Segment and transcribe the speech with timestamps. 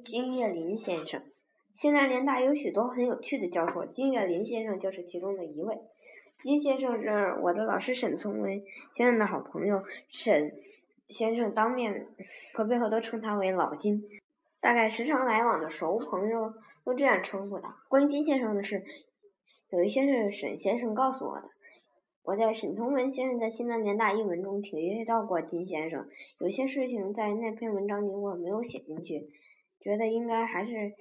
[0.00, 1.22] 金岳霖先生。
[1.76, 5.78] 西南联大有许多很有趣的教授，金岳霖先生就是其中的一位。
[6.42, 8.62] 金先生是我的老师沈从文
[8.96, 10.54] 先生的好朋友，沈
[11.08, 12.06] 先生当面
[12.54, 14.02] 和背后都称他为老金，
[14.60, 16.54] 大概时常来往的熟朋友
[16.84, 17.76] 都这样称呼他。
[17.88, 18.82] 关于金先生的事，
[19.70, 21.50] 有一些是沈先生告诉我的。
[22.24, 29.28] 我在沈从文先生在西南联大一文中提到过金先生，有些事情在那篇文章里我没有写进去，
[29.82, 30.94] 觉得应该还是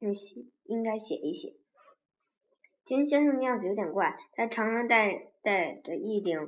[0.00, 1.54] 嗯写应该写一写。
[2.84, 6.38] 金先生的样子有点怪，他常常戴戴着一顶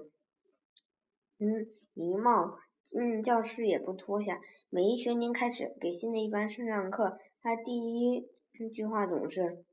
[1.38, 2.58] 嗯呢帽，
[2.96, 4.40] 嗯教室也不脱下。
[4.70, 8.28] 每一学年开始给新的一班上上课，他第一
[8.72, 9.64] 句话总是：“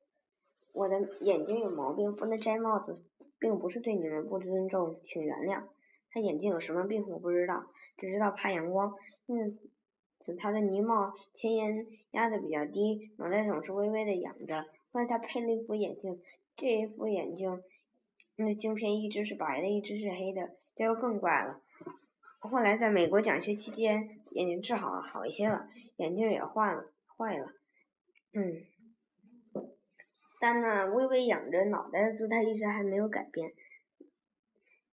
[0.73, 3.05] 我的眼睛有毛病，不能摘帽子。”
[3.41, 5.63] 并不是对你们不尊重，请原谅。
[6.11, 7.63] 他眼睛有什么病我不知道，
[7.95, 8.93] 只知道怕阳光。
[9.27, 9.57] 嗯
[10.37, 14.65] 他的呢帽前沿压的比较低，脑袋总是微微的仰着。
[14.91, 16.21] 后来他配了一副眼镜，
[16.57, 17.61] 这一副眼镜
[18.35, 21.61] 那镜片一只是白的，一只是黑的，这就更怪了。
[22.39, 25.67] 后来在美国讲学期间，眼睛治好了好一些了，
[25.97, 26.85] 眼镜也换了，
[27.17, 27.51] 坏了。
[28.33, 28.63] 嗯。
[30.39, 33.51] 但那微微仰着脑袋的姿态一直还没有改变。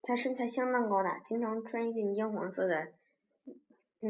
[0.03, 2.89] 他身材相当高大，经常穿一件金黄色的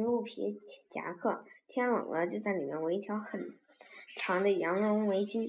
[0.03, 3.41] 鹿皮夹克，天冷了就在里面围一条很
[4.17, 5.49] 长的羊绒围巾。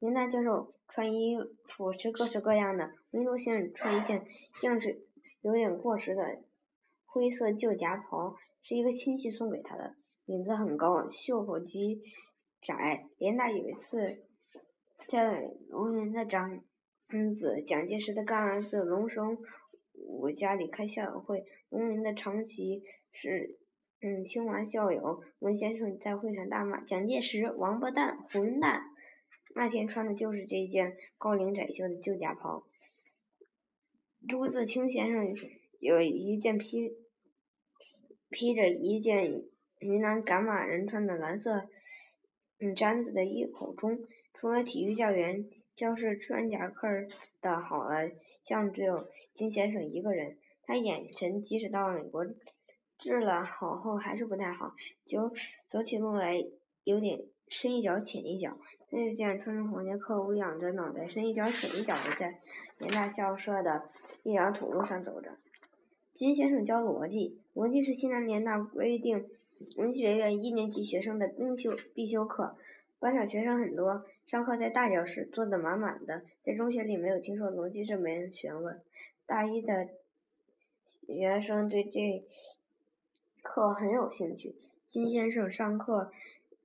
[0.00, 1.36] 林大教授穿衣
[1.68, 4.26] 服是各式各样的，维多先生穿一件
[4.62, 5.06] 样式
[5.40, 6.38] 有点过时的
[7.04, 9.94] 灰色旧夹袍，是一个亲戚送给他的，
[10.24, 12.02] 领子很高，袖口极
[12.62, 13.06] 窄。
[13.18, 14.24] 林大有一次。
[15.06, 16.60] 在龙云的长
[17.34, 19.38] 子蒋介石的干儿子龙生
[19.94, 23.57] 武家里开校友会，龙云的长期是
[24.00, 28.82] 嗯清华校友文先生在会上大骂蒋介石王八蛋混蛋。
[29.54, 32.64] 那天穿的就是这件高领窄袖的旧夹袍。
[34.28, 35.34] 朱自清先生
[35.80, 36.92] 有一件披
[38.30, 39.42] 披着一件
[39.80, 41.68] 云南赶马人穿的蓝色
[42.60, 43.98] 嗯毡子的衣服中。
[44.34, 46.86] 除了体育教员，教室穿夹克
[47.40, 48.10] 的好了，
[48.44, 50.38] 像只有金先生一个人。
[50.62, 52.24] 他眼神即使到了美国
[52.98, 54.74] 治了好后还是不太好，
[55.06, 55.32] 就
[55.68, 56.44] 走起路来
[56.84, 58.58] 有点深一脚浅一脚。
[58.90, 62.40] 他就见穿着黄夹克，呜仰着脑袋，深一脚浅一脚的在
[62.78, 63.90] 联大校舍的
[64.22, 65.36] 一条土路上走着。
[66.14, 69.28] 金先生教逻辑，逻辑是西南联大规定
[69.76, 72.56] 文学院一年级学生的必修必修课。
[72.98, 76.22] 班上学生很多，上课在大教室坐得满满的。
[76.42, 78.80] 在中学里没有听说逻辑这门学问。
[79.26, 79.88] 大一的
[81.06, 82.24] 学生对这
[83.48, 84.54] 课很有兴趣。
[84.90, 86.12] 金先生上课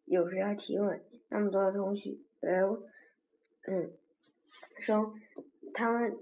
[0.04, 2.78] 有时要提问，那么多的同学，呃，
[3.68, 3.94] 嗯，
[4.80, 5.14] 生，
[5.74, 6.18] 他们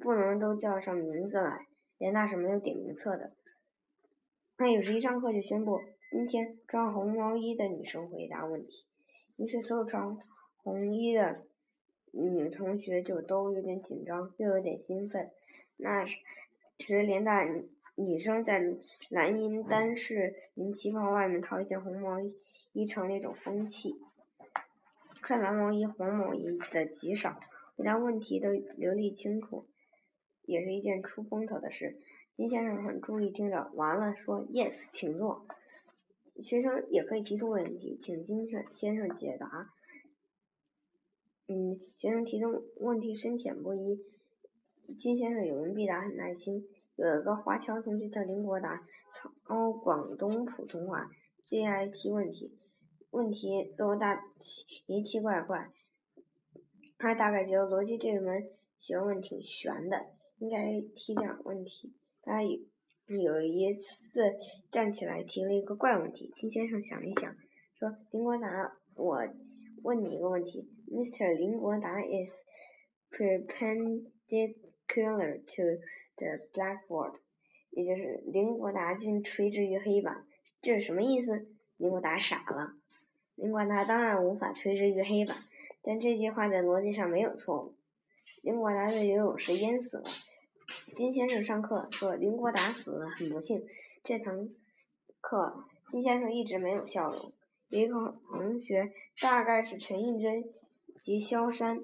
[0.00, 1.66] 不能都叫上名字来。
[1.98, 3.32] 联大是没有点名册的。
[4.56, 5.80] 他有时一上课就宣布，
[6.10, 8.86] 今天穿红毛衣的女生回答问题。
[9.36, 10.16] 于是，所有穿
[10.56, 11.42] 红衣的
[12.12, 15.30] 女同学就都有点紧张，又有点兴奋。
[15.76, 17.44] 那时，联大
[18.00, 18.76] 女生在
[19.10, 22.18] 蓝银单式银旗袍外面套一件红毛
[22.72, 23.94] 衣，成了一种风气。
[25.22, 27.38] 穿蓝毛衣、红毛衣的极少，
[27.76, 29.66] 回答问题都流利清楚，
[30.46, 31.98] 也是一件出风头的事。
[32.36, 35.44] 金先生很注意听着，完了说：“Yes，请坐。”
[36.42, 39.70] 学生也可以提出问题，请金先生解答。
[41.48, 44.00] 嗯，学生提的问题深浅不一，
[44.98, 46.66] 金先生有问必答，很耐心。
[46.96, 48.82] 有一个华侨同学叫林国达，
[49.44, 51.10] 操广东普通话，
[51.44, 52.58] 最爱提问题，
[53.10, 55.70] 问题都大奇奇奇怪怪。
[56.98, 60.06] 他大概觉得逻辑这门学问挺悬的，
[60.38, 61.94] 应该提点问题。
[62.22, 62.58] 他有。
[63.10, 63.90] 有一次
[64.70, 67.34] 站起来提了一个怪问题，金先生想一想，
[67.76, 69.18] 说：“林国达，我
[69.82, 71.36] 问你一个问题，Mr.
[71.36, 72.44] 林国达 is
[73.10, 75.82] perpendicular to
[76.20, 77.14] the blackboard，
[77.70, 80.24] 也就是林国达均垂直于黑板，
[80.62, 82.74] 这是什么意思？”林国达傻了。
[83.34, 85.38] 林国达当然无法垂直于黑板，
[85.82, 87.74] 但这句话在逻辑上没有错误。
[88.42, 90.04] 林国达在游泳时淹死了。
[90.92, 93.66] 金先生上课说林国达死了，很不幸。
[94.04, 94.50] 这堂
[95.20, 97.32] 课金先生一直没有笑容。
[97.70, 100.44] 一个同学，大概是陈应真
[101.02, 101.80] 及萧山，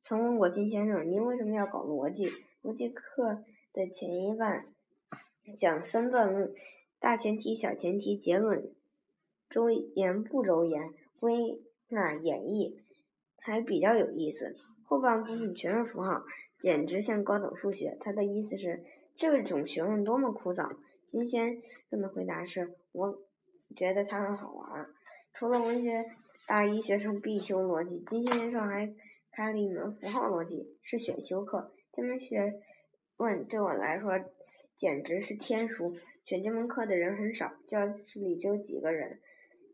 [0.00, 2.30] 曾问过金先生：“您为什么要搞逻辑？
[2.66, 4.66] 逻辑课的前一半
[5.56, 6.52] 讲三段论，
[6.98, 8.74] 大前提、小前提、结论、
[9.48, 12.74] 周言不周延，归纳演绎，
[13.38, 14.56] 还比较有意思。
[14.82, 16.24] 后半部分全是符号，
[16.58, 17.96] 简直像高等数学。
[18.00, 18.82] 他的意思是，
[19.14, 20.76] 这种学问多么枯燥。
[21.06, 23.22] 金先生的回答是：我
[23.76, 24.88] 觉得它很好玩。
[25.32, 26.04] 除了文学
[26.48, 28.92] 大一学生必修逻辑，金先生还
[29.30, 31.70] 开了一门符号逻辑，是选修课。
[31.96, 32.60] 这门学
[33.16, 34.20] 问对我来说
[34.76, 35.96] 简直是天书。
[36.26, 39.18] 选这门课的人很少，教室里只有几个人。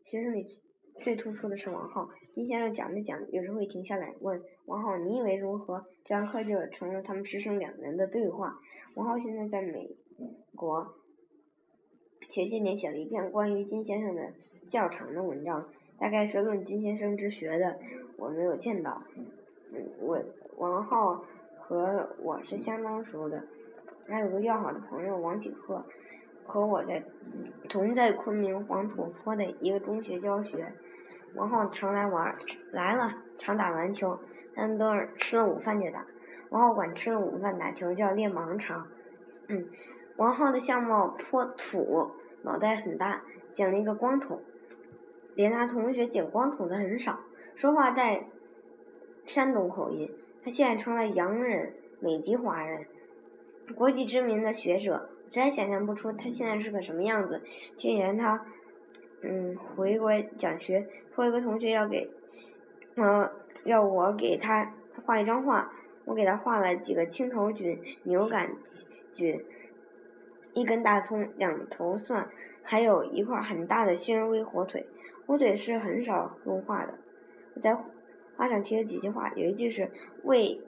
[0.05, 0.59] 学生里。
[1.01, 8.59] 最突出的是王浩，金先生讲着讲，有时会停下来问王浩：“你以为如何？”这堂课就成了他们师生两人的对话。
[8.93, 9.89] 王浩现在在美
[10.55, 10.93] 国，
[12.29, 14.33] 前些年写了一篇关于金先生的
[14.69, 15.67] 较长的文章，
[15.97, 17.79] 大概是论金先生之学的。
[18.17, 19.01] 我没有见到，
[19.99, 20.23] 我
[20.57, 21.25] 王浩
[21.65, 23.43] 和我是相当熟的，
[24.07, 25.83] 还有个要好的朋友王景鹤。
[26.45, 27.01] 和我在
[27.69, 30.73] 同在昆明黄土坡的一个中学教学，
[31.35, 32.35] 王浩常来玩，
[32.73, 34.19] 来了常打篮球，
[34.53, 36.05] 他们都是吃了午饭就打。
[36.49, 38.87] 王浩管吃了午饭打球叫练盲肠。
[39.47, 39.69] 嗯，
[40.17, 42.11] 王浩的相貌颇土，
[42.41, 44.41] 脑袋很大，剪了一个光头，
[45.35, 47.21] 连他同学剪光头的很少，
[47.55, 48.25] 说话带
[49.25, 50.11] 山东口音。
[50.43, 52.85] 他现在成了洋人，美籍华人，
[53.75, 55.09] 国际知名的学者。
[55.31, 57.41] 实在想象不出他现在是个什么样子。
[57.75, 58.45] 去年他，
[59.23, 62.07] 嗯，回国讲学，托一个同学要给，
[62.95, 63.31] 嗯，
[63.63, 64.73] 要我给他
[65.05, 65.73] 画一张画。
[66.05, 68.51] 我给他画了几个青头菌、牛杆
[69.13, 69.41] 菌，
[70.53, 72.27] 一根大葱、两头蒜，
[72.61, 74.85] 还有一块很大的宣威火腿。
[75.25, 76.95] 火腿是很少用画的。
[77.55, 77.73] 我在
[78.35, 79.89] 画上提了几句话，有一句是
[80.23, 80.61] 为，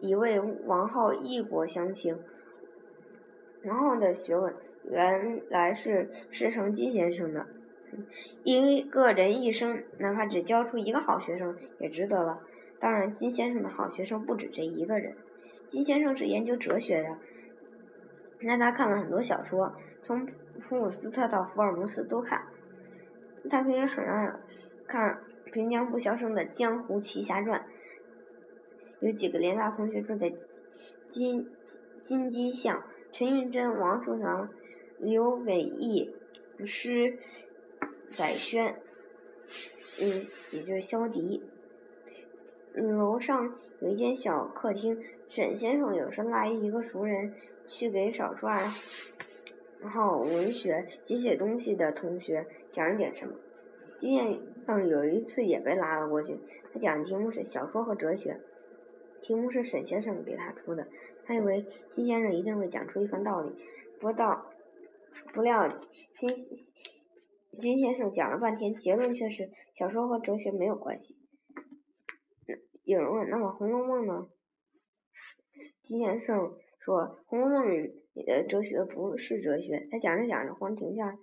[0.00, 2.18] 一位王浩异国乡情。
[3.64, 4.54] 王浩的学问
[4.90, 7.46] 原来是师承金先生的。
[8.44, 12.40] 一个人一生哪怕只教出一个好学生也值得了。
[12.78, 15.16] 当然，金先生的好学生不止这一个人。
[15.68, 17.16] 金先生是研究哲学的，
[18.40, 20.26] 那他看了很多小说，从
[20.62, 22.46] 普鲁斯特到福尔摩斯都看。
[23.50, 24.32] 他平时很爱
[24.86, 25.14] 看
[25.52, 27.60] 《平江不肖生的江湖奇侠传》。
[29.00, 30.32] 有几个联大同学住在
[31.10, 31.48] 金
[32.04, 32.84] 金鸡巷。
[33.12, 34.50] 陈玉珍、王树堂、
[34.98, 36.14] 刘伟义、
[36.64, 37.18] 施
[38.14, 38.80] 载轩，
[39.98, 41.42] 嗯，也就是萧迪。
[42.72, 47.34] 楼上有一间小客厅，沈先生有时拉一个熟人
[47.66, 48.70] 去给少数爱
[49.82, 53.34] 好文学、写写东西的同学讲一点什么。
[53.98, 54.16] 金
[54.66, 56.38] 嗯有一次也被拉了过去，
[56.72, 58.40] 他讲的题目是小说和哲学。
[59.22, 60.88] 题目是沈先生给他出的，
[61.24, 63.54] 他以为金先生一定会讲出一番道理，
[64.00, 64.50] 不到
[65.34, 66.30] 不料金
[67.58, 71.16] 金先生讲了半天，结论却是小说和哲学没有关系。
[72.84, 74.28] 有人问：“那么《红楼梦》呢？”
[75.84, 77.66] 金先生说：“《红楼梦》
[78.14, 81.18] 里的哲学不是哲学。”他讲着讲着，忽然停下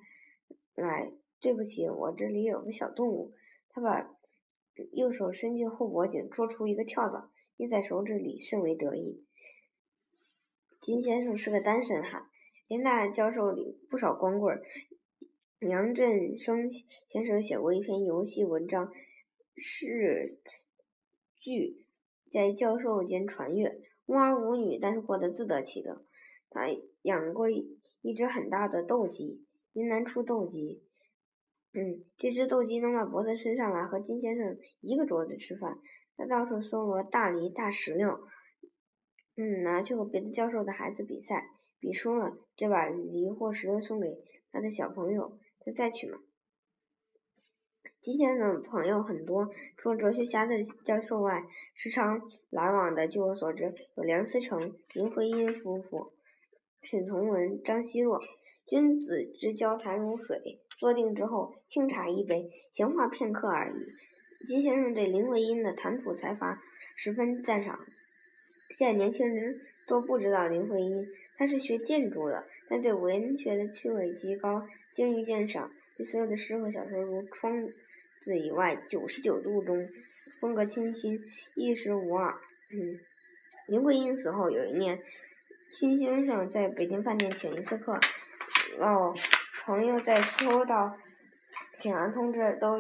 [0.76, 1.12] 来
[1.42, 3.34] ：“对不起，我这里有个小动物。”
[3.70, 4.10] 他把
[4.94, 7.32] 右手伸进后脖颈，捉出一个跳蚤。
[7.60, 9.24] 捏在手指里，甚为得意。
[10.80, 12.28] 金先生是个单身汉，
[12.68, 14.64] 林大教授里不少光棍儿。
[15.60, 16.70] 杨振声
[17.10, 18.94] 先生写过一篇游戏文章，
[19.56, 20.38] 是
[21.40, 21.88] 剧
[22.30, 26.06] 在教授间传阅，无儿无女，但是过得自得其乐。
[26.52, 26.68] 他
[27.02, 30.84] 养过一只很大的斗鸡，云南出斗鸡。
[31.74, 35.78] 嗯，这只斗鸡能把脖子伸上来，和金先生一个桌子吃饭。
[36.16, 38.20] 他到处搜罗大梨、大石榴，
[39.36, 44.18] 嗯，拿去和别的教授的孩子比赛，比输了就把梨或石榴送给
[44.52, 46.18] 他的小朋友，他再去买。
[48.02, 51.44] 金先生朋友很多，除了哲学家的教授外，
[51.76, 56.14] 时常来往的，据我所知，有梁思成、林徽因夫妇、
[56.82, 58.20] 沈从文、张奚若。
[58.68, 64.46] 君子之交谈如水，坐定之后，清茶一杯，闲话片刻而已。
[64.46, 66.62] 金先生对林徽因的谈吐才华
[66.98, 67.80] 十分赞赏。
[68.78, 71.08] 现在年轻人都不知道林徽因，
[71.38, 77.70] 她是学建筑的，但对文学的趣味极高，精于鉴赏，对所有的诗和小说如《窗
[78.22, 79.88] 子》以外《九十九度》中
[80.42, 81.24] 风格清新，
[81.56, 82.34] 一时无二。
[82.72, 83.00] 嗯，
[83.68, 85.00] 林徽因死后有一年，
[85.80, 88.00] 金先生在北京饭店请一次客，
[88.78, 89.16] 老
[89.66, 90.96] 朋友在收到
[91.80, 92.80] 请安通知都。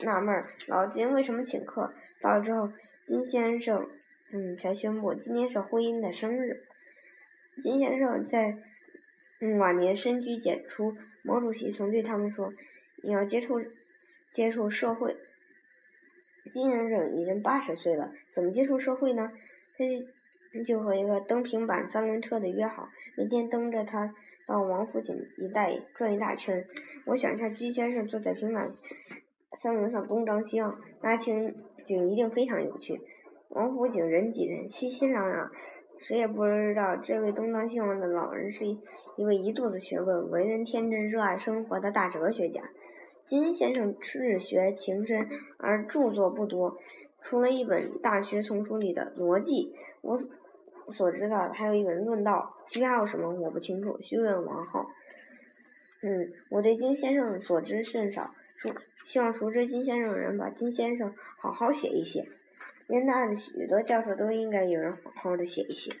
[0.00, 1.92] 纳闷儿，老金为什么请客？
[2.20, 2.72] 到了之后，
[3.06, 3.88] 金先生，
[4.32, 6.62] 嗯，才宣布今天是婚姻的生日。
[7.62, 8.58] 金先生在，
[9.40, 10.96] 嗯，晚年深居简出。
[11.22, 12.52] 毛主席曾对他们说
[13.02, 13.60] ：“你要接触
[14.32, 15.16] 接触社会。
[16.52, 19.32] 金先生已经八十岁了，怎么接触社会呢？
[19.76, 24.14] 他就和一个蹬平板三轮车的约好，每天蹬着他
[24.48, 26.64] 到王府井一带转一大圈。
[27.04, 28.72] 我想象金先生坐在平板
[29.58, 32.98] 三轮上东张西望，那情景一定非常有趣。
[33.50, 35.50] 王府井人挤人，熙熙攘攘，
[35.98, 38.64] 谁也不知道这位东张西望的老人是
[39.16, 42.62] 一位一肚子学问、为人天真、热爱生活的大哲学家。
[43.26, 45.28] 金先生自学情深，
[45.58, 46.78] 而著作不多，
[47.20, 50.18] 除了一本《大学丛书》里的逻辑，我
[50.92, 54.90] 所知道的还有一本《论道》，其他有什么我不清楚，须问王后。
[56.00, 58.72] 嗯，我对金先生所知甚少，熟
[59.04, 62.26] 希望熟知金先生的人把金先生好好写一写。
[62.86, 65.96] 人大的许多教授都应该有人好好的写一写。